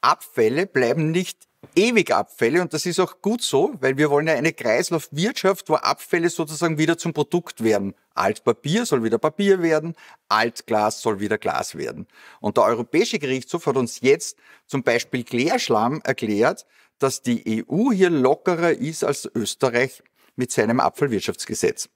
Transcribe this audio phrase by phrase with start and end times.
[0.00, 4.34] Abfälle bleiben nicht ewig Abfälle und das ist auch gut so, weil wir wollen ja
[4.34, 7.94] eine Kreislaufwirtschaft, wo Abfälle sozusagen wieder zum Produkt werden.
[8.14, 9.94] Altpapier soll wieder Papier werden,
[10.28, 12.06] Altglas soll wieder Glas werden.
[12.40, 16.66] Und der Europäische Gerichtshof hat uns jetzt zum Beispiel Klärschlamm erklärt,
[16.98, 20.02] dass die EU hier lockerer ist als Österreich
[20.36, 21.88] mit seinem Abfallwirtschaftsgesetz.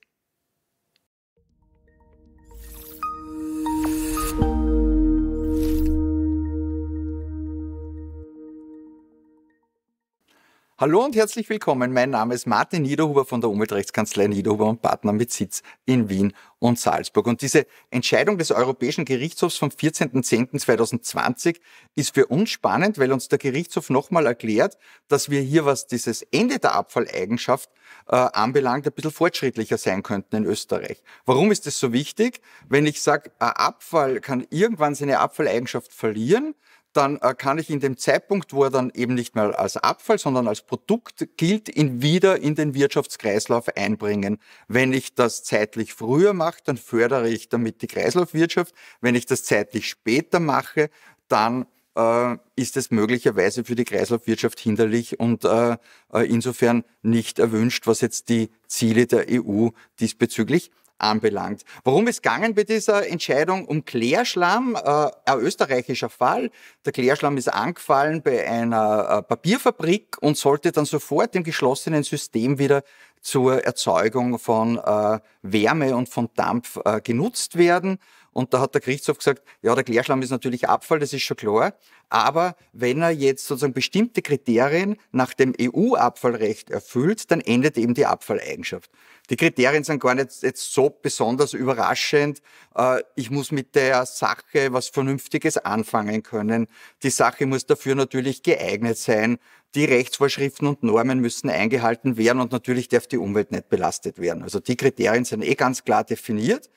[10.79, 11.93] Hallo und herzlich willkommen.
[11.93, 16.33] Mein Name ist Martin Niederhuber von der Umweltrechtskanzlei Niederhuber und Partner mit Sitz in Wien
[16.57, 17.27] und Salzburg.
[17.27, 21.57] Und diese Entscheidung des Europäischen Gerichtshofs vom 14.10.2020
[21.93, 26.23] ist für uns spannend, weil uns der Gerichtshof nochmal erklärt, dass wir hier, was dieses
[26.31, 27.69] Ende der Abfalleigenschaft
[28.07, 31.03] äh, anbelangt, ein bisschen fortschrittlicher sein könnten in Österreich.
[31.27, 32.41] Warum ist das so wichtig?
[32.67, 36.55] Wenn ich sage, Abfall kann irgendwann seine Abfalleigenschaft verlieren,
[36.93, 40.19] dann äh, kann ich in dem Zeitpunkt, wo er dann eben nicht mehr als Abfall,
[40.19, 44.39] sondern als Produkt gilt, ihn wieder in den Wirtschaftskreislauf einbringen.
[44.67, 48.73] Wenn ich das zeitlich früher mache, dann fördere ich damit die Kreislaufwirtschaft.
[49.01, 50.89] Wenn ich das zeitlich später mache,
[51.27, 55.77] dann äh, ist es möglicherweise für die Kreislaufwirtschaft hinderlich und äh,
[56.13, 59.69] äh insofern nicht erwünscht, was jetzt die Ziele der EU
[59.99, 61.63] diesbezüglich anbelangt.
[61.83, 63.65] Worum ist gegangen bei dieser Entscheidung?
[63.65, 66.49] Um Klärschlamm, äh, ein österreichischer Fall.
[66.85, 72.59] Der Klärschlamm ist angefallen bei einer äh, Papierfabrik und sollte dann sofort im geschlossenen System
[72.59, 72.83] wieder
[73.21, 77.99] zur Erzeugung von äh, Wärme und von Dampf äh, genutzt werden.
[78.33, 81.37] Und da hat der Gerichtshof gesagt, ja, der Klärschlamm ist natürlich Abfall, das ist schon
[81.37, 81.73] klar.
[82.09, 88.05] Aber wenn er jetzt sozusagen bestimmte Kriterien nach dem EU-Abfallrecht erfüllt, dann endet eben die
[88.05, 88.91] Abfalleigenschaft.
[89.29, 92.41] Die Kriterien sind gar nicht jetzt so besonders überraschend.
[92.75, 96.67] Äh, ich muss mit der Sache was Vernünftiges anfangen können.
[97.03, 99.37] Die Sache muss dafür natürlich geeignet sein.
[99.75, 104.43] Die Rechtsvorschriften und Normen müssen eingehalten werden und natürlich darf die Umwelt nicht belastet werden.
[104.43, 106.69] Also die Kriterien sind eh ganz klar definiert.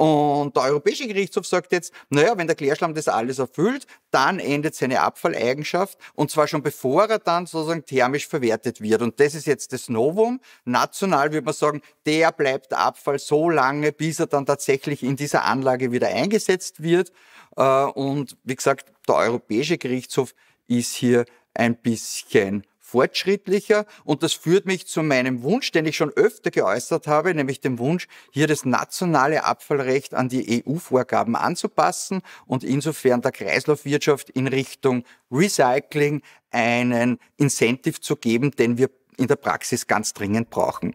[0.00, 4.74] Und der Europäische Gerichtshof sagt jetzt, naja, wenn der Klärschlamm das alles erfüllt, dann endet
[4.74, 9.02] seine Abfalleigenschaft und zwar schon bevor er dann sozusagen thermisch verwertet wird.
[9.02, 10.40] Und das ist jetzt das Novum.
[10.64, 15.44] National würde man sagen, der bleibt Abfall so lange, bis er dann tatsächlich in dieser
[15.44, 17.12] Anlage wieder eingesetzt wird.
[17.58, 20.34] Äh, und wie gesagt, der Europäische Gerichtshof
[20.66, 26.10] ist hier ein bisschen fortschrittlicher und das führt mich zu meinem Wunsch, den ich schon
[26.10, 32.64] öfter geäußert habe, nämlich dem Wunsch, hier das nationale Abfallrecht an die EU-Vorgaben anzupassen und
[32.64, 39.86] insofern der Kreislaufwirtschaft in Richtung Recycling einen Incentive zu geben, den wir in der Praxis
[39.86, 40.94] ganz dringend brauchen.